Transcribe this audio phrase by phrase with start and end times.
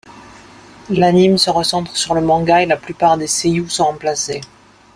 [0.89, 4.41] L'anime se recentre sur le manga et la plupart des seiyū sont remplacés.